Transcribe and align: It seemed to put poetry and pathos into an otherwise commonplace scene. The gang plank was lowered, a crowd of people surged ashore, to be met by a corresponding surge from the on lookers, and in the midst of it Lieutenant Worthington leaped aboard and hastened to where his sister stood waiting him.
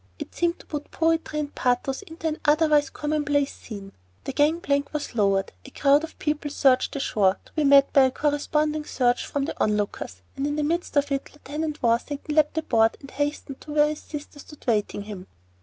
It 0.17 0.33
seemed 0.33 0.57
to 0.57 0.65
put 0.65 0.89
poetry 0.89 1.37
and 1.39 1.53
pathos 1.53 2.01
into 2.01 2.25
an 2.27 2.39
otherwise 2.43 2.89
commonplace 2.89 3.53
scene. 3.53 3.91
The 4.23 4.33
gang 4.33 4.59
plank 4.59 4.93
was 4.95 5.13
lowered, 5.13 5.51
a 5.63 5.69
crowd 5.69 6.03
of 6.03 6.17
people 6.17 6.49
surged 6.49 6.95
ashore, 6.95 7.37
to 7.45 7.53
be 7.53 7.63
met 7.63 7.93
by 7.93 8.05
a 8.05 8.09
corresponding 8.11 8.83
surge 8.83 9.23
from 9.23 9.45
the 9.45 9.55
on 9.63 9.77
lookers, 9.77 10.23
and 10.35 10.47
in 10.47 10.55
the 10.55 10.63
midst 10.63 10.97
of 10.97 11.11
it 11.11 11.29
Lieutenant 11.31 11.83
Worthington 11.83 12.33
leaped 12.33 12.57
aboard 12.57 12.97
and 12.99 13.11
hastened 13.11 13.61
to 13.61 13.73
where 13.73 13.89
his 13.89 14.01
sister 14.01 14.39
stood 14.39 14.65
waiting 14.65 15.03
him. 15.03 15.27